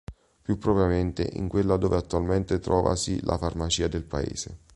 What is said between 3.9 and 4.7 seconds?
paese.